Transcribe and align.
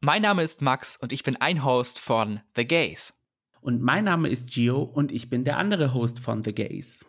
Mein 0.00 0.20
Name 0.20 0.42
ist 0.42 0.60
Max 0.60 0.98
und 0.98 1.10
ich 1.10 1.22
bin 1.22 1.36
ein 1.36 1.64
Host 1.64 2.00
von 2.00 2.40
The 2.54 2.64
Gays. 2.64 3.14
Und 3.62 3.80
mein 3.80 4.04
Name 4.04 4.28
ist 4.28 4.52
Gio 4.52 4.82
und 4.82 5.10
ich 5.10 5.30
bin 5.30 5.42
der 5.44 5.56
andere 5.56 5.94
Host 5.94 6.18
von 6.18 6.44
The 6.44 6.54
Gays. 6.54 7.04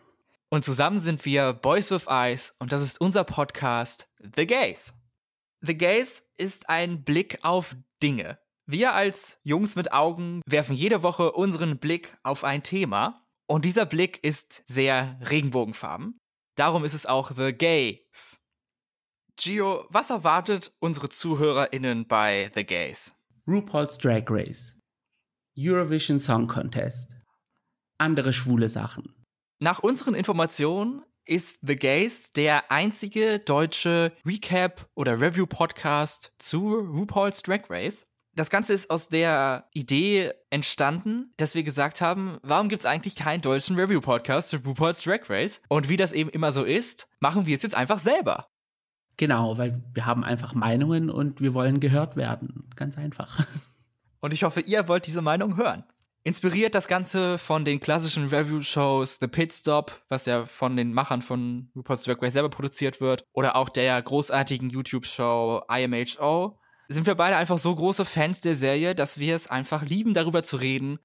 Und 0.50 0.64
zusammen 0.64 0.98
sind 0.98 1.26
wir 1.26 1.52
Boys 1.52 1.92
with 1.92 2.08
Eyes 2.08 2.56
und 2.60 2.72
das 2.72 2.82
ist 2.82 3.02
unser 3.02 3.26
Podcast 3.26 4.08
The 4.36 4.48
Gays. 4.48 4.94
The 5.60 5.78
Gays 5.78 6.24
ist 6.38 6.70
ein 6.70 7.04
Blick 7.04 7.40
auf 7.42 7.76
Dinge. 8.02 8.40
Wir 8.66 8.94
als 8.94 9.42
Jungs 9.44 9.76
mit 9.76 9.92
Augen 9.92 10.42
werfen 10.46 10.76
jede 10.76 11.04
Woche 11.04 11.34
unseren 11.34 11.80
Blick 11.80 12.18
auf 12.24 12.46
ein 12.46 12.64
Thema 12.64 13.28
und 13.48 13.66
dieser 13.66 13.86
Blick 13.86 14.24
ist 14.24 14.64
sehr 14.66 15.20
regenbogenfarben. 15.30 16.18
Darum 16.56 16.86
ist 16.86 16.94
es 16.94 17.06
auch 17.06 17.32
The 17.36 17.52
Gays. 17.52 18.40
Gio, 19.40 19.86
was 19.90 20.10
erwartet 20.10 20.72
unsere 20.80 21.10
ZuhörerInnen 21.10 22.08
bei 22.08 22.50
The 22.56 22.66
Gays? 22.66 23.16
RuPaul's 23.48 24.00
Drag 24.00 24.24
Race. 24.30 24.76
Eurovision 25.56 26.18
Song 26.18 26.48
Contest. 26.48 27.12
Andere 28.00 28.34
schwule 28.34 28.68
Sachen. 28.68 29.14
Nach 29.60 29.78
unseren 29.78 30.16
Informationen 30.16 31.04
ist 31.26 31.60
The 31.62 31.76
Gays 31.76 32.32
der 32.32 32.72
einzige 32.72 33.38
deutsche 33.38 34.12
Recap- 34.26 34.88
oder 34.96 35.22
Review-Podcast 35.22 36.34
zu 36.40 36.74
RuPaul's 36.74 37.44
Drag 37.44 37.70
Race. 37.70 38.08
Das 38.36 38.50
Ganze 38.50 38.74
ist 38.74 38.90
aus 38.90 39.08
der 39.08 39.70
Idee 39.72 40.34
entstanden, 40.50 41.32
dass 41.38 41.54
wir 41.54 41.62
gesagt 41.62 42.02
haben, 42.02 42.40
warum 42.42 42.70
gibt 42.70 42.82
es 42.82 42.86
eigentlich 42.88 43.16
keinen 43.16 43.42
deutschen 43.42 43.76
Review-Podcast 43.76 44.50
zu 44.50 44.58
RuPaul's 44.58 45.04
Drag 45.04 45.30
Race? 45.30 45.62
Und 45.70 45.90
wie 45.90 45.98
das 45.98 46.12
eben 46.12 46.32
immer 46.32 46.52
so 46.52 46.64
ist, 46.64 47.08
machen 47.20 47.46
wir 47.46 47.56
es 47.56 47.62
jetzt 47.62 47.76
einfach 47.76 48.00
selber. 48.00 48.48
Genau, 49.18 49.58
weil 49.58 49.84
wir 49.94 50.06
haben 50.06 50.24
einfach 50.24 50.54
Meinungen 50.54 51.10
und 51.10 51.42
wir 51.42 51.54
wollen 51.54 51.80
gehört 51.80 52.16
werden. 52.16 52.70
Ganz 52.76 52.98
einfach. 52.98 53.46
Und 54.20 54.34
ich 54.34 54.44
hoffe, 54.44 54.62
ihr 54.62 54.88
wollt 54.88 55.06
diese 55.06 55.22
Meinung 55.22 55.58
hören. 55.58 55.84
Inspiriert 56.24 56.76
das 56.76 56.88
Ganze 56.88 57.38
von 57.38 57.64
den 57.66 57.80
klassischen 57.80 58.28
Review-Shows 58.28 59.20
The 59.20 59.28
Pit 59.28 59.54
Stop, 59.54 60.02
was 60.10 60.26
ja 60.26 60.46
von 60.46 60.76
den 60.76 60.92
Machern 60.92 61.22
von 61.22 61.70
RuPaul's 61.76 62.04
Drag 62.04 62.22
Race 62.22 62.34
selber 62.34 62.50
produziert 62.50 63.00
wird, 63.00 63.24
oder 63.32 63.56
auch 63.56 63.70
der 63.70 64.02
großartigen 64.02 64.70
YouTube-Show 64.70 65.62
IMHO, 65.70 66.60
sind 66.90 67.06
wir 67.06 67.16
beide 67.16 67.38
einfach 67.38 67.58
so 67.58 67.74
große 67.74 68.06
Fans 68.06 68.42
der 68.42 68.56
Serie, 68.56 68.96
dass 68.96 69.20
wir 69.20 69.36
es 69.36 69.48
einfach 69.48 69.84
lieben, 69.84 70.14
darüber 70.14 70.44
zu 70.44 70.58
reden. 70.58 71.00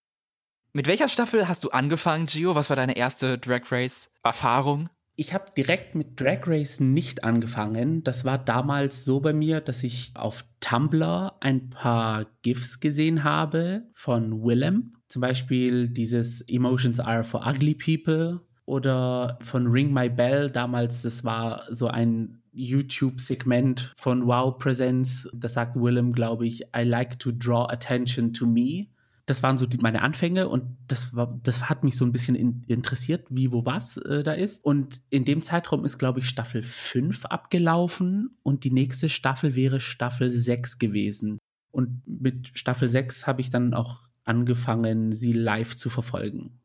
Mit 0.73 0.87
welcher 0.87 1.09
Staffel 1.09 1.47
hast 1.49 1.63
du 1.65 1.71
angefangen, 1.71 2.27
Gio? 2.27 2.55
Was 2.55 2.71
war 2.71 2.77
deine 2.77 2.97
erste 2.97 3.39
Drag 3.39 3.71
Race-Erfahrung? 3.71 4.89
Ich 5.15 5.35
habe 5.35 5.53
direkt 5.57 5.95
mit 5.95 6.21
Drag 6.21 6.47
Race 6.47 6.81
nicht 6.81 7.23
angefangen. 7.23 8.03
Das 8.03 8.25
war 8.25 8.39
damals 8.39 9.05
so 9.05 9.21
bei 9.21 9.35
mir, 9.35 9.61
dass 9.61 9.85
ich 9.85 10.13
auf 10.15 10.45
Tumblr 10.61 11.35
ein 11.41 11.69
paar 11.69 12.27
GIFs 12.43 12.81
gesehen 12.81 13.23
habe 13.23 13.83
von 13.93 14.43
Willem. 14.43 14.95
Zum 15.09 15.21
Beispiel 15.21 15.89
dieses 15.89 16.41
Emotions 16.49 16.99
are 16.99 17.23
for 17.23 17.47
ugly 17.47 17.75
people 17.75 18.41
oder 18.65 19.39
von 19.43 19.67
Ring 19.67 19.93
My 19.93 20.09
Bell. 20.09 20.51
Damals, 20.51 21.03
das 21.03 21.25
war 21.25 21.67
so 21.71 21.89
ein 21.89 22.43
YouTube-Segment 22.53 23.93
von 23.97 24.27
Wow 24.27 24.57
Presents. 24.57 25.29
Da 25.35 25.49
sagt 25.49 25.77
Willem, 25.77 26.13
glaube 26.13 26.47
ich, 26.47 26.63
I 26.75 26.85
like 26.85 27.19
to 27.19 27.33
draw 27.33 27.67
attention 27.67 28.33
to 28.33 28.47
me 28.47 28.89
das 29.27 29.43
waren 29.43 29.59
so 29.59 29.67
die, 29.67 29.79
meine 29.79 30.03
Anfänge 30.03 30.49
und 30.49 30.77
das 30.89 31.15
war, 31.15 31.39
das 31.43 31.69
hat 31.69 31.85
mich 31.85 31.97
so 31.97 32.05
ein 32.05 32.13
bisschen 32.13 32.35
in, 32.35 32.65
interessiert, 32.67 33.27
wie, 33.31 33.53
wo, 33.53 33.65
was 33.65 33.97
äh, 33.99 34.23
da 34.23 34.33
ist. 34.33 34.65
Und 34.65 35.03
in 35.11 35.25
dem 35.25 35.43
Zeitraum 35.43 35.85
ist, 35.85 35.99
glaube 35.99 36.21
ich, 36.21 36.29
Staffel 36.29 36.63
5 36.63 37.27
abgelaufen 37.27 38.37
und 38.43 38.65
die 38.65 38.73
nächste 38.73 39.09
Staffel 39.09 39.55
wäre 39.55 39.81
Staffel 39.81 40.31
6 40.31 40.79
gewesen. 40.79 41.39
Und 41.71 42.03
mit 42.07 42.51
Staffel 42.55 42.89
6 42.89 43.27
habe 43.27 43.41
ich 43.41 43.51
dann 43.51 43.75
auch 43.75 43.99
angefangen, 44.25 45.13
sie 45.13 45.33
live 45.33 45.77
zu 45.77 45.89
verfolgen. 45.89 46.61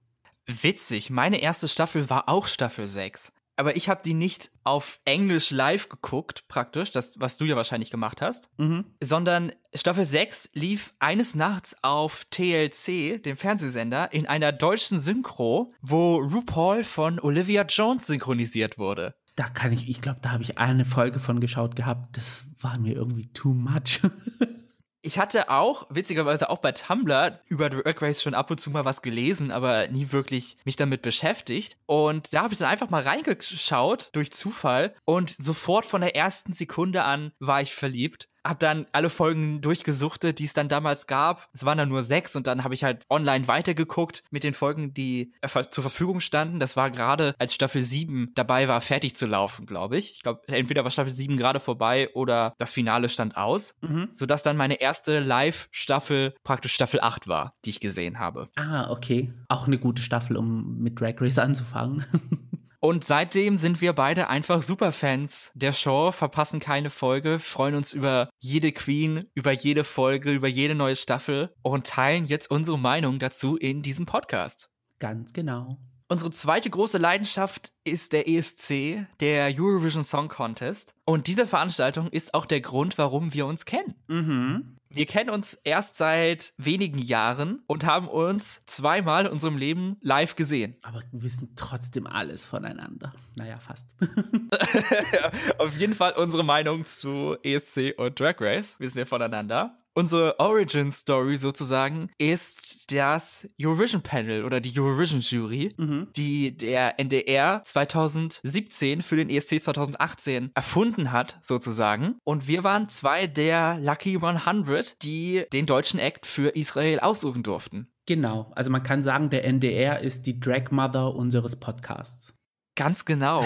Witzig, 0.45 1.09
meine 1.09 1.41
erste 1.41 1.67
Staffel 1.67 2.09
war 2.09 2.29
auch 2.29 2.47
Staffel 2.47 2.87
6 2.87 3.31
aber 3.57 3.75
ich 3.75 3.89
habe 3.89 4.01
die 4.05 4.13
nicht 4.13 4.51
auf 4.63 4.99
Englisch 5.03 5.51
live 5.51 5.89
geguckt, 5.89 6.47
praktisch, 6.47 6.91
das, 6.91 7.19
was 7.19 7.37
du 7.37 7.45
ja 7.45 7.55
wahrscheinlich 7.55 7.89
gemacht 7.89 8.21
hast, 8.21 8.49
mhm. 8.57 8.85
sondern 9.01 9.51
Staffel 9.73 10.05
6 10.05 10.51
lief 10.53 10.93
eines 10.99 11.35
Nachts 11.35 11.75
auf 11.81 12.25
TLC, 12.29 13.21
dem 13.21 13.35
Fernsehsender, 13.35 14.13
in 14.13 14.27
einer 14.27 14.51
deutschen 14.51 14.99
Synchro, 14.99 15.73
wo 15.81 16.17
RuPaul 16.17 16.83
von 16.83 17.19
Olivia 17.19 17.63
Jones 17.63 18.07
synchronisiert 18.07 18.77
wurde. 18.77 19.15
Da 19.35 19.49
kann 19.49 19.71
ich, 19.71 19.89
ich 19.89 20.01
glaube, 20.01 20.19
da 20.21 20.31
habe 20.31 20.43
ich 20.43 20.57
eine 20.57 20.85
Folge 20.85 21.19
von 21.19 21.39
geschaut 21.39 21.75
gehabt. 21.75 22.15
Das 22.15 22.45
war 22.59 22.77
mir 22.77 22.95
irgendwie 22.95 23.27
too 23.33 23.53
much. 23.53 24.01
Ich 25.01 25.19
hatte 25.19 25.49
auch, 25.49 25.85
witzigerweise 25.89 26.49
auch 26.49 26.57
bei 26.57 26.71
Tumblr, 26.71 27.39
über 27.45 27.69
Drag 27.69 28.01
Race 28.01 28.21
schon 28.21 28.33
ab 28.33 28.49
und 28.49 28.59
zu 28.59 28.71
mal 28.71 28.83
was 28.83 29.01
gelesen, 29.01 29.51
aber 29.51 29.87
nie 29.87 30.11
wirklich 30.11 30.57
mich 30.65 30.75
damit 30.75 31.01
beschäftigt. 31.01 31.77
Und 31.85 32.33
da 32.33 32.43
habe 32.43 32.53
ich 32.53 32.59
dann 32.59 32.69
einfach 32.69 32.89
mal 32.89 33.03
reingeschaut, 33.03 34.09
durch 34.13 34.31
Zufall. 34.31 34.95
Und 35.05 35.29
sofort 35.29 35.85
von 35.85 36.01
der 36.01 36.15
ersten 36.15 36.53
Sekunde 36.53 37.03
an 37.03 37.31
war 37.39 37.61
ich 37.61 37.73
verliebt 37.73 38.29
habe 38.47 38.59
dann 38.59 38.85
alle 38.91 39.09
Folgen 39.09 39.61
durchgesuchtet, 39.61 40.39
die 40.39 40.45
es 40.45 40.53
dann 40.53 40.69
damals 40.69 41.07
gab. 41.07 41.49
Es 41.53 41.65
waren 41.65 41.77
dann 41.77 41.89
nur 41.89 42.03
sechs 42.03 42.35
und 42.35 42.47
dann 42.47 42.63
habe 42.63 42.73
ich 42.73 42.83
halt 42.83 43.05
online 43.09 43.47
weitergeguckt 43.47 44.23
mit 44.31 44.43
den 44.43 44.53
Folgen, 44.53 44.93
die 44.93 45.33
äh, 45.41 45.63
zur 45.69 45.81
Verfügung 45.81 46.19
standen. 46.19 46.59
Das 46.59 46.75
war 46.75 46.91
gerade, 46.91 47.35
als 47.39 47.53
Staffel 47.53 47.81
7 47.81 48.31
dabei 48.35 48.67
war, 48.67 48.81
fertig 48.81 49.15
zu 49.15 49.25
laufen, 49.25 49.65
glaube 49.65 49.97
ich. 49.97 50.13
Ich 50.13 50.23
glaube, 50.23 50.41
entweder 50.47 50.83
war 50.83 50.91
Staffel 50.91 51.11
7 51.11 51.37
gerade 51.37 51.59
vorbei 51.59 52.09
oder 52.13 52.53
das 52.57 52.71
Finale 52.71 53.09
stand 53.09 53.37
aus, 53.37 53.75
mhm. 53.81 54.09
sodass 54.11 54.43
dann 54.43 54.57
meine 54.57 54.79
erste 54.79 55.19
Live-Staffel 55.19 56.35
praktisch 56.43 56.73
Staffel 56.73 57.01
8 57.01 57.27
war, 57.27 57.53
die 57.65 57.71
ich 57.71 57.79
gesehen 57.79 58.19
habe. 58.19 58.49
Ah, 58.55 58.91
okay. 58.91 59.33
Auch 59.49 59.67
eine 59.67 59.77
gute 59.77 60.01
Staffel, 60.01 60.37
um 60.37 60.79
mit 60.79 60.99
Drag 60.99 61.15
Race 61.19 61.39
anzufangen. 61.39 62.05
Und 62.79 63.03
seitdem 63.03 63.57
sind 63.57 63.81
wir 63.81 63.93
beide 63.93 64.27
einfach 64.27 64.61
Superfans 64.61 65.51
der 65.55 65.73
Show, 65.73 66.11
verpassen 66.11 66.59
keine 66.59 66.91
Folge, 66.91 67.39
freuen 67.39 67.73
uns 67.73 67.91
über 67.91 68.29
jede 68.39 68.71
Queen, 68.71 69.25
über 69.33 69.51
jede 69.51 69.83
Folge, 69.83 70.31
über 70.31 70.47
jede 70.47 70.75
neue 70.75 70.95
Staffel 70.95 71.53
und 71.63 71.87
teilen 71.87 72.25
jetzt 72.25 72.51
unsere 72.51 72.77
Meinung 72.77 73.17
dazu 73.17 73.57
in 73.57 73.81
diesem 73.81 74.05
Podcast. 74.05 74.69
Ganz 74.99 75.33
genau. 75.33 75.77
Unsere 76.09 76.31
zweite 76.31 76.69
große 76.69 76.99
Leidenschaft 76.99 77.73
ist 77.83 78.13
der 78.13 78.29
ESC, 78.29 79.05
der 79.19 79.51
Eurovision 79.57 80.03
Song 80.03 80.29
Contest. 80.29 80.93
Und 81.03 81.27
diese 81.27 81.47
Veranstaltung 81.47 82.07
ist 82.07 82.33
auch 82.33 82.45
der 82.45 82.61
Grund, 82.61 82.97
warum 82.97 83.33
wir 83.33 83.45
uns 83.45 83.65
kennen. 83.65 83.95
Mhm. 84.07 84.76
Wir 84.89 85.05
kennen 85.05 85.29
uns 85.29 85.53
erst 85.53 85.97
seit 85.97 86.53
wenigen 86.57 86.97
Jahren 86.97 87.61
und 87.67 87.85
haben 87.85 88.07
uns 88.07 88.63
zweimal 88.65 89.25
in 89.25 89.31
unserem 89.31 89.57
Leben 89.57 89.97
live 90.01 90.35
gesehen. 90.35 90.75
Aber 90.81 91.01
wir 91.11 91.23
wissen 91.23 91.53
trotzdem 91.55 92.07
alles 92.07 92.45
voneinander. 92.45 93.13
Naja, 93.35 93.59
fast. 93.59 93.85
Auf 95.57 95.75
jeden 95.77 95.95
Fall 95.95 96.13
unsere 96.13 96.43
Meinung 96.43 96.85
zu 96.85 97.35
ESC 97.43 97.93
und 97.97 98.19
Drag 98.19 98.35
Race 98.39 98.79
wissen 98.79 98.95
wir 98.95 99.05
voneinander. 99.05 99.77
Unsere 99.97 100.39
Origin 100.39 100.91
Story 100.91 101.37
sozusagen 101.37 102.11
ist 102.19 102.93
das 102.93 103.49
Eurovision 103.59 104.03
Panel 104.03 104.45
oder 104.45 104.61
die 104.61 104.79
Eurovision 104.79 105.21
Jury, 105.21 105.73
mhm. 105.75 106.09
die 106.15 106.55
der 106.55 106.99
NDR 106.99 107.63
2017 107.63 109.01
für 109.01 109.15
den 109.15 109.27
ESC 109.27 109.59
2018 109.59 110.51
erfunden 110.53 111.11
hat, 111.11 111.39
sozusagen. 111.41 112.19
Und 112.23 112.47
wir 112.47 112.63
waren 112.63 112.87
zwei 112.89 113.25
der 113.25 113.79
Lucky 113.79 114.19
100, 114.21 115.01
die 115.01 115.45
den 115.51 115.65
deutschen 115.65 115.99
Act 115.99 116.27
für 116.27 116.49
Israel 116.49 116.99
aussuchen 116.99 117.41
durften. 117.41 117.87
Genau. 118.05 118.51
Also 118.53 118.69
man 118.69 118.83
kann 118.83 119.01
sagen, 119.01 119.31
der 119.31 119.45
NDR 119.45 120.01
ist 120.01 120.27
die 120.27 120.39
Drag 120.39 120.69
Mother 120.69 121.15
unseres 121.15 121.55
Podcasts. 121.55 122.35
Ganz 122.75 123.03
genau. 123.03 123.43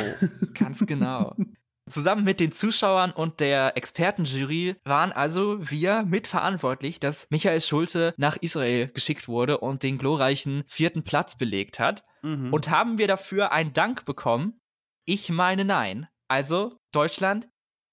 Ganz 0.53 0.85
genau. 0.85 1.33
Zusammen 1.91 2.23
mit 2.23 2.39
den 2.39 2.51
Zuschauern 2.51 3.11
und 3.11 3.39
der 3.39 3.77
Expertenjury 3.77 4.75
waren 4.83 5.11
also 5.11 5.57
wir 5.59 6.03
mitverantwortlich, 6.03 6.99
dass 6.99 7.27
Michael 7.29 7.61
Schulze 7.61 8.13
nach 8.17 8.37
Israel 8.37 8.87
geschickt 8.87 9.27
wurde 9.27 9.59
und 9.59 9.83
den 9.83 9.97
glorreichen 9.97 10.63
vierten 10.67 11.03
Platz 11.03 11.37
belegt 11.37 11.79
hat. 11.79 12.03
Mhm. 12.21 12.53
Und 12.53 12.69
haben 12.69 12.97
wir 12.97 13.07
dafür 13.07 13.51
einen 13.51 13.73
Dank 13.73 14.05
bekommen? 14.05 14.59
Ich 15.05 15.29
meine 15.29 15.65
nein. 15.65 16.07
Also, 16.27 16.77
Deutschland, 16.93 17.49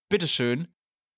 bitteschön, 0.09 0.69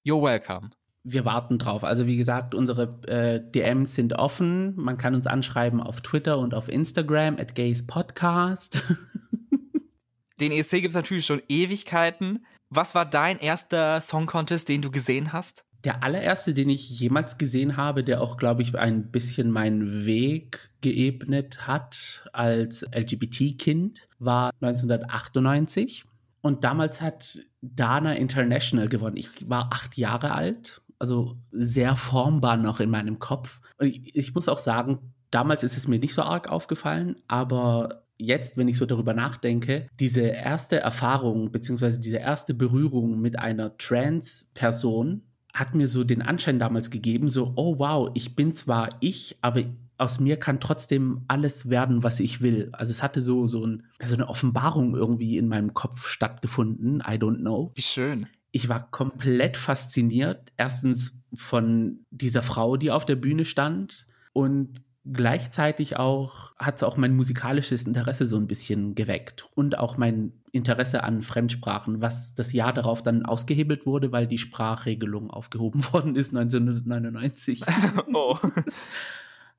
you're 0.07 0.23
welcome. 0.23 0.71
Wir 1.03 1.25
warten 1.25 1.59
drauf. 1.59 1.83
Also 1.83 2.07
wie 2.07 2.17
gesagt, 2.17 2.55
unsere 2.55 3.01
äh, 3.07 3.41
DMs 3.41 3.95
sind 3.95 4.15
offen. 4.15 4.77
Man 4.77 4.99
kann 4.99 5.15
uns 5.15 5.27
anschreiben 5.27 5.81
auf 5.81 6.03
Twitter 6.03 6.39
und 6.39 6.55
auf 6.55 6.69
Instagram 6.69 7.39
at 7.39 7.55
Gays 7.55 7.87
Podcast. 7.87 8.83
Den 10.41 10.53
ESC 10.53 10.73
gibt 10.73 10.91
es 10.91 10.95
natürlich 10.95 11.27
schon 11.27 11.43
Ewigkeiten. 11.49 12.45
Was 12.71 12.95
war 12.95 13.05
dein 13.05 13.39
erster 13.39 14.01
Song 14.01 14.27
Contest, 14.27 14.69
den 14.69 14.83
du 14.83 14.91
gesehen 14.91 15.33
hast? 15.33 15.65
Der 15.85 16.03
allererste, 16.03 16.55
den 16.55 16.69
ich 16.69 17.01
jemals 17.01 17.39
gesehen 17.39 17.77
habe, 17.77 18.05
der 18.05 18.21
auch, 18.21 18.37
glaube 18.37 18.63
ich, 18.63 18.79
ein 18.79 19.11
bisschen 19.11 19.51
meinen 19.51 20.05
Weg 20.05 20.71
geebnet 20.81 21.67
hat 21.67 22.29
als 22.33 22.83
LGBT-Kind, 22.95 24.09
war 24.19 24.51
1998. 24.61 26.05
Und 26.43 26.65
damals 26.65 27.01
hat 27.01 27.41
Dana 27.63 28.15
International 28.15 28.89
gewonnen. 28.89 29.17
Ich 29.17 29.31
war 29.49 29.71
acht 29.73 29.97
Jahre 29.97 30.33
alt 30.33 30.83
also 31.01 31.37
sehr 31.51 31.97
formbar 31.97 32.59
noch 32.59 32.79
in 32.79 32.91
meinem 32.91 33.19
Kopf. 33.19 33.61
Und 33.79 33.89
ich, 33.89 34.15
ich 34.15 34.35
muss 34.35 34.49
auch 34.49 34.59
sagen, 34.59 35.13
damals 35.31 35.65
ist 35.65 35.77
es 35.77 35.89
mir 35.89 35.99
nicht 35.99 36.15
so 36.15 36.23
arg 36.23 36.49
aufgefallen, 36.49 37.17
aber 37.27 38.00
jetzt, 38.21 38.57
wenn 38.57 38.69
ich 38.69 38.77
so 38.77 38.87
darüber 38.87 39.15
nachdenke, 39.15 39.89
diese 39.99 40.23
erste 40.23 40.79
Erfahrung 40.81 41.51
beziehungsweise 41.51 42.01
diese 42.01 42.19
erste 42.19 42.55
Berührung 42.55 43.21
mit 43.21 43.39
einer 43.39 43.77
Trans-Person 43.77 45.23
hat 45.53 45.75
mir 45.75 45.89
so 45.89 46.05
den 46.05 46.23
Anschein 46.23 46.59
damals 46.59 46.91
gegeben, 46.91 47.29
so, 47.29 47.53
oh 47.57 47.79
wow, 47.79 48.11
ich 48.15 48.37
bin 48.37 48.53
zwar 48.53 48.91
ich, 49.01 49.37
aber 49.41 49.65
aus 49.99 50.19
mir 50.19 50.39
kann 50.39 50.61
trotzdem 50.61 51.23
alles 51.29 51.69
werden, 51.69 52.03
was 52.03 52.21
ich 52.21 52.41
will. 52.41 52.71
Also 52.73 52.93
es 52.93 53.03
hatte 53.03 53.21
so, 53.21 53.47
so, 53.47 53.67
ein, 53.67 53.83
so 54.03 54.15
eine 54.15 54.29
Offenbarung 54.29 54.95
irgendwie 54.95 55.37
in 55.37 55.49
meinem 55.49 55.75
Kopf 55.75 56.07
stattgefunden. 56.07 57.01
I 57.01 57.17
don't 57.17 57.41
know. 57.41 57.73
Wie 57.75 57.83
schön. 57.83 58.27
Ich 58.51 58.69
war 58.69 58.91
komplett 58.91 59.57
fasziniert. 59.57 60.53
Erstens 60.57 61.19
von 61.35 62.07
dieser 62.11 62.43
Frau, 62.43 62.77
die 62.77 62.91
auf 62.91 63.05
der 63.05 63.17
Bühne 63.17 63.45
stand 63.45 64.07
und 64.33 64.83
gleichzeitig 65.05 65.97
auch 65.97 66.55
hat 66.57 66.77
es 66.77 66.83
auch 66.83 66.97
mein 66.97 67.15
musikalisches 67.15 67.87
Interesse 67.87 68.27
so 68.27 68.37
ein 68.37 68.47
bisschen 68.47 68.95
geweckt 68.95 69.49
und 69.55 69.79
auch 69.79 69.97
mein 69.97 70.33
Interesse 70.53 71.05
an 71.05 71.23
Fremdsprachen, 71.23 72.03
was 72.03 72.35
das 72.35 72.53
Jahr 72.53 72.73
darauf 72.73 73.03
dann 73.03 73.25
ausgehebelt 73.25 73.87
wurde, 73.87 74.13
weil 74.13 74.27
die 74.27 74.39
Sprachregelung 74.39 75.31
aufgehoben 75.31 75.85
worden 75.93 76.17
ist 76.17 76.35
1999. 76.37 77.63
oh. 78.15 78.37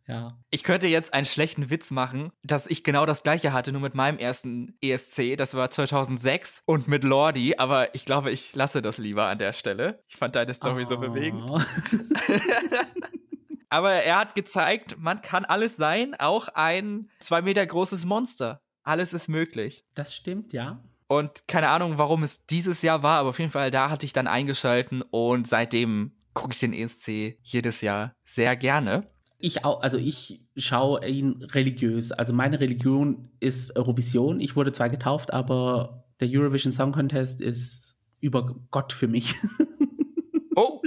Ja. 0.07 0.37
Ich 0.49 0.63
könnte 0.63 0.87
jetzt 0.87 1.13
einen 1.13 1.27
schlechten 1.27 1.69
Witz 1.69 1.89
machen, 1.89 2.31
dass 2.43 2.67
ich 2.67 2.83
genau 2.83 3.05
das 3.05 3.23
gleiche 3.23 3.53
hatte, 3.53 3.71
nur 3.71 3.79
mit 3.79 3.95
meinem 3.95 4.17
ersten 4.17 4.75
ESC. 4.81 5.37
Das 5.37 5.53
war 5.53 5.69
2006 5.69 6.63
und 6.65 6.89
mit 6.89 7.05
Lordi, 7.05 7.55
aber 7.57 7.95
ich 7.95 8.03
glaube, 8.03 8.31
ich 8.31 8.53
lasse 8.53 8.81
das 8.81 8.97
lieber 8.97 9.27
an 9.27 9.37
der 9.37 9.53
Stelle. 9.53 10.03
Ich 10.09 10.17
fand 10.17 10.35
deine 10.35 10.53
Story 10.53 10.83
oh. 10.85 10.89
so 10.89 10.97
bewegend. 10.97 11.49
Aber 13.71 13.93
er 13.93 14.19
hat 14.19 14.35
gezeigt, 14.35 14.97
man 14.99 15.21
kann 15.21 15.45
alles 15.45 15.77
sein, 15.77 16.13
auch 16.19 16.49
ein 16.49 17.09
zwei 17.19 17.41
Meter 17.41 17.65
großes 17.65 18.03
Monster. 18.03 18.59
Alles 18.83 19.13
ist 19.13 19.29
möglich. 19.29 19.85
Das 19.95 20.13
stimmt, 20.13 20.51
ja. 20.51 20.83
Und 21.07 21.47
keine 21.47 21.69
Ahnung, 21.69 21.97
warum 21.97 22.23
es 22.23 22.45
dieses 22.45 22.81
Jahr 22.81 23.01
war, 23.01 23.19
aber 23.19 23.29
auf 23.29 23.39
jeden 23.39 23.51
Fall 23.51 23.71
da 23.71 23.89
hatte 23.89 24.05
ich 24.05 24.11
dann 24.11 24.27
eingeschalten 24.27 25.01
und 25.01 25.47
seitdem 25.47 26.11
gucke 26.33 26.53
ich 26.53 26.59
den 26.59 26.73
ESC 26.73 27.37
jedes 27.43 27.81
Jahr 27.81 28.13
sehr 28.25 28.57
gerne. 28.57 29.07
Ich 29.37 29.63
auch, 29.63 29.81
also 29.81 29.97
ich 29.97 30.43
schaue 30.57 31.07
ihn 31.07 31.41
religiös. 31.41 32.11
Also 32.11 32.33
meine 32.33 32.59
Religion 32.59 33.31
ist 33.39 33.75
Eurovision. 33.77 34.41
Ich 34.41 34.55
wurde 34.55 34.73
zwar 34.73 34.89
getauft, 34.89 35.33
aber 35.33 36.05
der 36.19 36.27
Eurovision 36.29 36.73
Song 36.73 36.91
Contest 36.91 37.39
ist 37.39 37.95
über 38.19 38.53
Gott 38.69 38.91
für 38.91 39.07
mich. 39.07 39.35
Oh, 40.53 40.81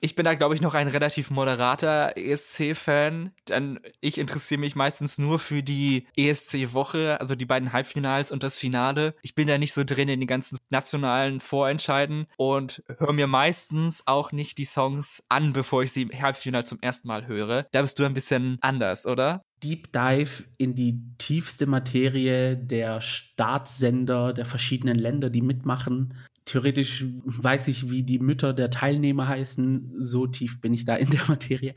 ich 0.00 0.14
bin 0.14 0.24
da, 0.24 0.34
glaube 0.34 0.54
ich, 0.54 0.60
noch 0.60 0.74
ein 0.74 0.88
relativ 0.88 1.30
moderater 1.30 2.16
ESC-Fan. 2.16 3.32
Denn 3.48 3.80
ich 4.00 4.18
interessiere 4.18 4.60
mich 4.60 4.74
meistens 4.74 5.18
nur 5.18 5.38
für 5.38 5.62
die 5.62 6.06
ESC-Woche, 6.16 7.20
also 7.20 7.34
die 7.34 7.46
beiden 7.46 7.72
Halbfinals 7.72 8.32
und 8.32 8.42
das 8.42 8.56
Finale. 8.56 9.14
Ich 9.22 9.34
bin 9.34 9.46
da 9.46 9.58
nicht 9.58 9.74
so 9.74 9.84
drin 9.84 10.08
in 10.08 10.20
den 10.20 10.26
ganzen 10.26 10.58
nationalen 10.70 11.40
Vorentscheiden 11.40 12.26
und 12.36 12.82
höre 12.98 13.12
mir 13.12 13.26
meistens 13.26 14.02
auch 14.06 14.32
nicht 14.32 14.58
die 14.58 14.64
Songs 14.64 15.22
an, 15.28 15.52
bevor 15.52 15.82
ich 15.82 15.92
sie 15.92 16.02
im 16.02 16.10
Halbfinale 16.10 16.64
zum 16.64 16.80
ersten 16.80 17.08
Mal 17.08 17.26
höre. 17.26 17.66
Da 17.72 17.82
bist 17.82 17.98
du 17.98 18.04
ein 18.04 18.14
bisschen 18.14 18.58
anders, 18.60 19.06
oder? 19.06 19.42
Deep 19.62 19.92
Dive 19.92 20.44
in 20.56 20.74
die 20.74 21.02
tiefste 21.18 21.66
Materie 21.66 22.56
der 22.56 23.02
Staatssender 23.02 24.32
der 24.32 24.46
verschiedenen 24.46 24.96
Länder, 24.96 25.28
die 25.28 25.42
mitmachen 25.42 26.14
theoretisch 26.44 27.04
weiß 27.24 27.68
ich, 27.68 27.90
wie 27.90 28.02
die 28.02 28.18
Mütter 28.18 28.52
der 28.52 28.70
Teilnehmer 28.70 29.28
heißen. 29.28 29.94
So 29.98 30.26
tief 30.26 30.60
bin 30.60 30.72
ich 30.72 30.84
da 30.84 30.96
in 30.96 31.10
der 31.10 31.24
Materie. 31.28 31.74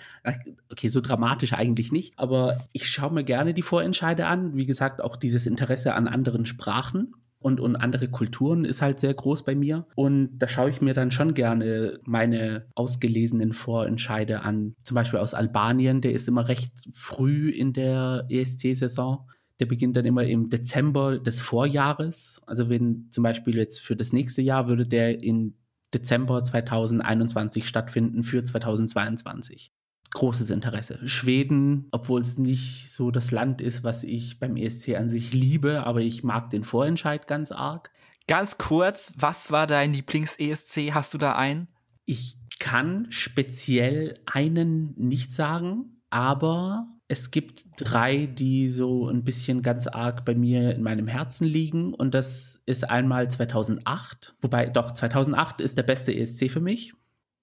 Okay, 0.71 0.89
so 0.89 1.01
dramatisch 1.01 1.53
eigentlich 1.53 1.91
nicht, 1.91 2.17
aber 2.17 2.57
ich 2.71 2.89
schaue 2.89 3.13
mir 3.13 3.23
gerne 3.23 3.53
die 3.53 3.61
Vorentscheide 3.61 4.25
an. 4.27 4.55
Wie 4.55 4.65
gesagt, 4.65 5.01
auch 5.01 5.15
dieses 5.15 5.47
Interesse 5.47 5.93
an 5.93 6.07
anderen 6.07 6.45
Sprachen. 6.45 7.13
Und, 7.39 7.59
und 7.59 7.75
andere 7.75 8.07
Kulturen 8.07 8.63
ist 8.63 8.81
halt 8.81 9.01
sehr 9.01 9.13
groß 9.13 9.43
bei 9.43 9.53
mir. 9.53 9.85
Und 9.95 10.37
da 10.39 10.47
schaue 10.47 10.69
ich 10.69 10.81
mir 10.81 10.93
dann 10.93 11.11
schon 11.11 11.33
gerne 11.33 11.99
meine 12.05 12.67
ausgelesenen 12.73 13.51
Vorentscheide 13.51 14.43
an. 14.43 14.75
Zum 14.77 14.95
Beispiel 14.95 15.19
aus 15.19 15.33
Albanien, 15.33 15.99
der 15.99 16.13
ist 16.13 16.29
immer 16.29 16.47
recht 16.47 16.71
früh 16.93 17.49
in 17.49 17.73
der 17.73 18.25
ESC-Saison. 18.29 19.27
Der 19.59 19.65
beginnt 19.65 19.95
dann 19.95 20.05
immer 20.05 20.23
im 20.23 20.49
Dezember 20.49 21.19
des 21.19 21.39
Vorjahres. 21.39 22.41
Also 22.45 22.69
wenn 22.69 23.07
zum 23.11 23.23
Beispiel 23.23 23.55
jetzt 23.55 23.79
für 23.79 23.95
das 23.95 24.13
nächste 24.13 24.41
Jahr 24.41 24.67
würde 24.67 24.87
der 24.87 25.23
in 25.23 25.55
Dezember 25.93 26.43
2021 26.43 27.67
stattfinden 27.67 28.23
für 28.23 28.43
2022. 28.43 29.71
Großes 30.13 30.49
Interesse. 30.49 30.99
Schweden, 31.07 31.87
obwohl 31.91 32.21
es 32.21 32.37
nicht 32.37 32.91
so 32.91 33.09
das 33.09 33.31
Land 33.31 33.61
ist, 33.61 33.83
was 33.83 34.03
ich 34.03 34.39
beim 34.39 34.57
ESC 34.57 34.95
an 34.95 35.09
sich 35.09 35.33
liebe, 35.33 35.85
aber 35.85 36.01
ich 36.01 36.23
mag 36.23 36.49
den 36.49 36.63
Vorentscheid 36.63 37.27
ganz 37.27 37.51
arg. 37.51 37.91
Ganz 38.27 38.57
kurz, 38.57 39.11
was 39.17 39.51
war 39.51 39.67
dein 39.67 39.93
Lieblings-ESC? 39.93 40.93
Hast 40.93 41.13
du 41.13 41.17
da 41.17 41.35
einen? 41.35 41.67
Ich 42.05 42.37
kann 42.59 43.07
speziell 43.09 44.19
einen 44.25 44.93
nicht 44.97 45.33
sagen, 45.33 46.01
aber 46.09 46.87
es 47.13 47.29
gibt 47.29 47.65
drei, 47.77 48.25
die 48.25 48.67
so 48.67 49.07
ein 49.07 49.23
bisschen 49.23 49.61
ganz 49.61 49.85
arg 49.85 50.25
bei 50.25 50.33
mir 50.33 50.73
in 50.73 50.81
meinem 50.81 51.07
Herzen 51.07 51.45
liegen. 51.45 51.93
Und 51.93 52.15
das 52.15 52.59
ist 52.65 52.89
einmal 52.89 53.29
2008, 53.29 54.33
wobei 54.41 54.67
doch 54.67 54.95
2008 54.95 55.61
ist 55.61 55.77
der 55.77 55.83
beste 55.83 56.11
ESC 56.11 56.49
für 56.49 56.59
mich. 56.59 56.95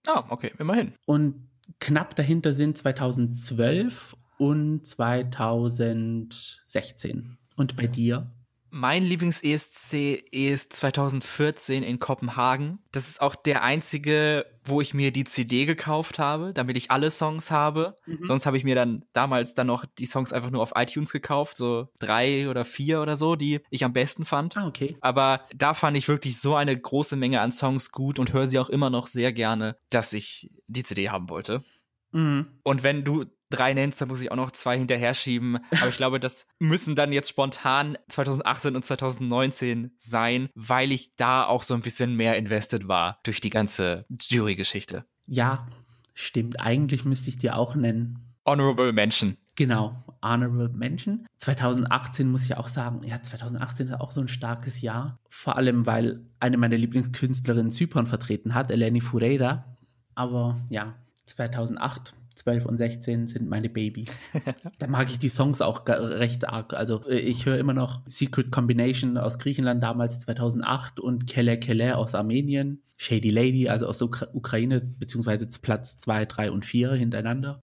Ah, 0.08 0.24
okay, 0.28 0.50
immerhin. 0.58 0.94
Und 1.06 1.36
knapp 1.78 2.16
dahinter 2.16 2.52
sind 2.52 2.78
2012 2.78 4.16
und 4.38 4.84
2016. 4.84 7.38
Und 7.54 7.76
bei 7.76 7.86
dir? 7.86 8.28
Mein 8.70 9.02
Lieblings-ESC 9.02 10.22
ist 10.30 10.72
2014 10.74 11.82
in 11.82 11.98
Kopenhagen. 11.98 12.78
Das 12.92 13.08
ist 13.08 13.20
auch 13.20 13.34
der 13.34 13.62
einzige, 13.62 14.46
wo 14.64 14.80
ich 14.80 14.94
mir 14.94 15.12
die 15.12 15.24
CD 15.24 15.66
gekauft 15.66 16.18
habe, 16.18 16.52
damit 16.54 16.76
ich 16.76 16.90
alle 16.90 17.10
Songs 17.10 17.50
habe. 17.50 17.98
Mhm. 18.06 18.24
Sonst 18.24 18.46
habe 18.46 18.56
ich 18.56 18.64
mir 18.64 18.74
dann 18.74 19.04
damals 19.12 19.54
dann 19.54 19.66
noch 19.66 19.84
die 19.98 20.06
Songs 20.06 20.32
einfach 20.32 20.50
nur 20.50 20.62
auf 20.62 20.72
iTunes 20.76 21.12
gekauft, 21.12 21.56
so 21.56 21.88
drei 21.98 22.48
oder 22.48 22.64
vier 22.64 23.00
oder 23.00 23.16
so, 23.16 23.34
die 23.34 23.60
ich 23.70 23.84
am 23.84 23.92
besten 23.92 24.24
fand. 24.24 24.56
Ah, 24.56 24.68
okay. 24.68 24.96
Aber 25.00 25.46
da 25.54 25.74
fand 25.74 25.96
ich 25.96 26.06
wirklich 26.06 26.38
so 26.40 26.54
eine 26.54 26.78
große 26.78 27.16
Menge 27.16 27.40
an 27.40 27.52
Songs 27.52 27.90
gut 27.90 28.18
und 28.18 28.32
höre 28.32 28.46
sie 28.46 28.58
auch 28.58 28.70
immer 28.70 28.90
noch 28.90 29.08
sehr 29.08 29.32
gerne, 29.32 29.76
dass 29.90 30.12
ich 30.12 30.50
die 30.68 30.84
CD 30.84 31.10
haben 31.10 31.28
wollte. 31.28 31.64
Mhm. 32.12 32.60
Und 32.62 32.82
wenn 32.82 33.04
du 33.04 33.24
drei 33.50 33.74
nennst, 33.74 34.00
dann 34.00 34.08
muss 34.08 34.20
ich 34.20 34.32
auch 34.32 34.36
noch 34.36 34.50
zwei 34.52 34.78
hinterher 34.78 35.14
schieben. 35.14 35.58
Aber 35.78 35.88
ich 35.88 35.96
glaube, 35.96 36.20
das 36.20 36.46
müssen 36.58 36.94
dann 36.94 37.12
jetzt 37.12 37.28
spontan 37.28 37.98
2018 38.08 38.76
und 38.76 38.84
2019 38.84 39.92
sein, 39.98 40.48
weil 40.54 40.92
ich 40.92 41.16
da 41.16 41.44
auch 41.44 41.62
so 41.62 41.74
ein 41.74 41.82
bisschen 41.82 42.14
mehr 42.14 42.36
invested 42.36 42.88
war 42.88 43.18
durch 43.24 43.40
die 43.40 43.50
ganze 43.50 44.06
Jury-Geschichte. 44.08 45.04
Ja, 45.26 45.66
stimmt. 46.14 46.60
Eigentlich 46.60 47.04
müsste 47.04 47.28
ich 47.28 47.38
dir 47.38 47.56
auch 47.56 47.74
nennen. 47.74 48.18
Honorable 48.46 48.92
Mention. 48.92 49.36
Genau, 49.56 50.02
Honorable 50.22 50.70
Mention. 50.70 51.26
2018 51.38 52.30
muss 52.30 52.44
ich 52.44 52.56
auch 52.56 52.68
sagen, 52.68 53.04
ja, 53.04 53.22
2018 53.22 53.88
ist 53.88 54.00
auch 54.00 54.10
so 54.10 54.20
ein 54.20 54.28
starkes 54.28 54.80
Jahr. 54.80 55.18
Vor 55.28 55.56
allem, 55.56 55.86
weil 55.86 56.20
eine 56.38 56.56
meiner 56.56 56.78
Lieblingskünstlerinnen 56.78 57.70
Zypern 57.70 58.06
vertreten 58.06 58.54
hat, 58.54 58.70
Eleni 58.70 59.00
Fureira. 59.00 59.76
Aber 60.14 60.58
ja, 60.68 60.94
2008 61.26 62.12
12 62.40 62.66
und 62.66 62.78
16 62.78 63.28
sind 63.28 63.48
meine 63.48 63.68
Babys. 63.68 64.20
da 64.78 64.86
mag 64.86 65.10
ich 65.10 65.18
die 65.18 65.28
Songs 65.28 65.60
auch 65.60 65.86
recht 65.86 66.48
arg. 66.48 66.72
Also 66.74 67.04
äh, 67.04 67.18
ich 67.18 67.44
höre 67.44 67.58
immer 67.58 67.74
noch 67.74 68.02
Secret 68.06 68.50
Combination 68.50 69.18
aus 69.18 69.38
Griechenland 69.38 69.82
damals 69.82 70.20
2008 70.20 71.00
und 71.00 71.26
Kelle 71.26 71.58
Kelle 71.58 71.96
aus 71.96 72.14
Armenien. 72.14 72.82
Shady 72.96 73.30
Lady, 73.30 73.68
also 73.68 73.86
aus 73.86 74.02
Ukra 74.02 74.28
Ukraine, 74.32 74.80
beziehungsweise 74.80 75.48
Platz 75.60 75.98
2, 75.98 76.26
3 76.26 76.50
und 76.50 76.64
4 76.64 76.92
hintereinander. 76.92 77.60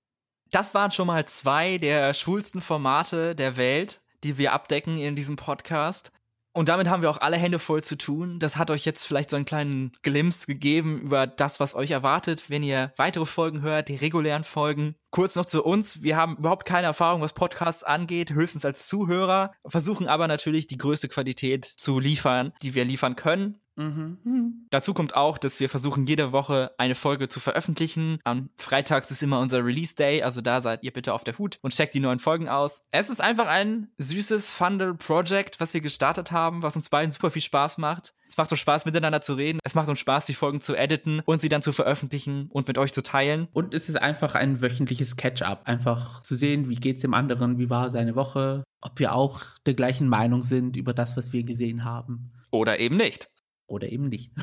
Das 0.51 0.73
waren 0.73 0.91
schon 0.91 1.07
mal 1.07 1.25
zwei 1.27 1.77
der 1.77 2.13
schwulsten 2.13 2.61
Formate 2.61 3.35
der 3.35 3.57
Welt, 3.57 4.01
die 4.23 4.37
wir 4.37 4.53
abdecken 4.53 4.97
in 4.97 5.15
diesem 5.15 5.35
Podcast. 5.35 6.11
Und 6.57 6.69
damit 6.69 6.89
haben 6.89 7.03
wir 7.03 7.11
auch 7.11 7.21
alle 7.21 7.37
Hände 7.37 7.59
voll 7.59 7.83
zu 7.83 7.95
tun. 7.99 8.39
Das 8.39 8.57
hat 8.57 8.71
euch 8.71 8.83
jetzt 8.83 9.03
vielleicht 9.03 9.29
so 9.29 9.35
einen 9.35 9.45
kleinen 9.45 9.91
Glimpse 10.01 10.47
gegeben 10.47 11.01
über 11.01 11.27
das, 11.27 11.59
was 11.59 11.75
euch 11.75 11.91
erwartet, 11.91 12.49
wenn 12.49 12.63
ihr 12.63 12.93
weitere 12.97 13.27
Folgen 13.27 13.61
hört, 13.61 13.89
die 13.89 13.95
regulären 13.95 14.43
Folgen. 14.43 14.95
Kurz 15.09 15.35
noch 15.35 15.45
zu 15.45 15.63
uns. 15.63 16.01
Wir 16.03 16.17
haben 16.17 16.37
überhaupt 16.37 16.65
keine 16.65 16.87
Erfahrung, 16.87 17.21
was 17.21 17.33
Podcasts 17.33 17.83
angeht, 17.83 18.31
höchstens 18.31 18.65
als 18.65 18.87
Zuhörer, 18.87 19.53
versuchen 19.65 20.07
aber 20.07 20.27
natürlich 20.27 20.67
die 20.67 20.77
größte 20.77 21.07
Qualität 21.07 21.65
zu 21.65 21.99
liefern, 21.99 22.53
die 22.61 22.75
wir 22.75 22.85
liefern 22.85 23.15
können. 23.15 23.59
Mhm. 23.77 24.65
Dazu 24.71 24.93
kommt 24.93 25.15
auch, 25.15 25.37
dass 25.37 25.59
wir 25.59 25.69
versuchen, 25.69 26.07
jede 26.07 26.31
Woche 26.31 26.71
eine 26.77 26.95
Folge 26.95 27.29
zu 27.29 27.39
veröffentlichen. 27.39 28.19
Am 28.23 28.49
Freitags 28.57 29.11
ist 29.11 29.21
immer 29.21 29.39
unser 29.39 29.63
Release 29.63 29.95
Day, 29.95 30.23
also 30.23 30.41
da 30.41 30.61
seid 30.61 30.83
ihr 30.83 30.91
bitte 30.91 31.13
auf 31.13 31.23
der 31.23 31.37
Hut 31.37 31.59
und 31.61 31.73
checkt 31.73 31.93
die 31.93 31.99
neuen 31.99 32.19
Folgen 32.19 32.49
aus. 32.49 32.85
Es 32.91 33.09
ist 33.09 33.21
einfach 33.21 33.47
ein 33.47 33.89
süßes 33.99 34.51
Fundle 34.51 34.95
Project, 34.95 35.59
was 35.59 35.73
wir 35.73 35.81
gestartet 35.81 36.31
haben, 36.31 36.63
was 36.63 36.75
uns 36.75 36.89
beiden 36.89 37.11
super 37.11 37.29
viel 37.29 37.41
Spaß 37.41 37.77
macht. 37.77 38.13
Es 38.27 38.35
macht 38.35 38.51
uns 38.51 38.59
Spaß, 38.59 38.85
miteinander 38.85 39.21
zu 39.21 39.33
reden. 39.33 39.59
Es 39.63 39.73
macht 39.73 39.87
uns 39.87 39.99
Spaß, 39.99 40.25
die 40.25 40.33
Folgen 40.33 40.59
zu 40.59 40.75
editen 40.75 41.21
und 41.25 41.41
sie 41.41 41.49
dann 41.49 41.61
zu 41.61 41.71
veröffentlichen 41.71 42.49
und 42.51 42.67
mit 42.67 42.77
euch 42.77 42.91
zu 42.91 43.01
teilen. 43.01 43.47
Und 43.53 43.73
es 43.73 43.87
ist 43.87 43.95
einfach 43.95 44.35
ein 44.35 44.61
wöchentliches 44.61 45.15
Catch-up. 45.15 45.61
Einfach 45.65 46.21
zu 46.23 46.35
sehen, 46.35 46.67
wie 46.69 46.75
geht's 46.75 47.01
dem 47.01 47.13
anderen, 47.13 47.57
wie 47.57 47.69
war 47.69 47.89
seine 47.89 48.15
Woche, 48.15 48.63
ob 48.81 48.99
wir 48.99 49.13
auch 49.13 49.41
der 49.65 49.75
gleichen 49.75 50.09
Meinung 50.09 50.41
sind 50.41 50.75
über 50.75 50.93
das, 50.93 51.15
was 51.15 51.31
wir 51.31 51.43
gesehen 51.43 51.85
haben. 51.85 52.33
Oder 52.51 52.79
eben 52.79 52.97
nicht. 52.97 53.29
Oder 53.65 53.89
eben 53.89 54.09
nicht. 54.09 54.33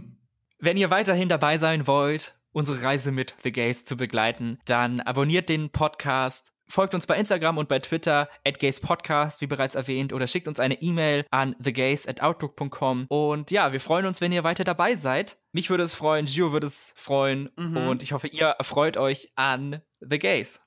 Wenn 0.58 0.76
ihr 0.76 0.90
weiterhin 0.90 1.28
dabei 1.28 1.58
sein 1.58 1.86
wollt, 1.86 2.40
unsere 2.50 2.82
Reise 2.82 3.12
mit 3.12 3.36
The 3.44 3.52
Gays 3.52 3.84
zu 3.84 3.96
begleiten, 3.96 4.58
dann 4.64 4.98
abonniert 5.00 5.48
den 5.48 5.70
Podcast, 5.70 6.52
folgt 6.68 6.94
uns 6.94 7.06
bei 7.06 7.16
Instagram 7.16 7.58
und 7.58 7.68
bei 7.68 7.78
Twitter 7.78 8.28
at 8.44 8.58
Podcast, 8.82 9.40
wie 9.40 9.46
bereits 9.46 9.74
erwähnt, 9.74 10.12
oder 10.12 10.26
schickt 10.26 10.48
uns 10.48 10.60
eine 10.60 10.80
E-Mail 10.80 11.24
an 11.30 11.56
thegays 11.62 12.06
at 12.06 12.22
outlook.com. 12.22 13.06
Und 13.08 13.50
ja, 13.50 13.72
wir 13.72 13.80
freuen 13.80 14.06
uns, 14.06 14.20
wenn 14.20 14.32
ihr 14.32 14.44
weiter 14.44 14.64
dabei 14.64 14.96
seid. 14.96 15.38
Mich 15.52 15.70
würde 15.70 15.82
es 15.82 15.94
freuen, 15.94 16.26
Gio 16.26 16.52
würde 16.52 16.66
es 16.66 16.92
freuen 16.96 17.50
mhm. 17.56 17.76
und 17.76 18.02
ich 18.02 18.12
hoffe, 18.12 18.28
ihr 18.28 18.46
erfreut 18.46 18.96
euch 18.96 19.32
an 19.34 19.80
The 20.00 20.18
Gays. 20.18 20.60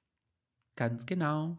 Ganz 0.76 1.06
genau. 1.06 1.58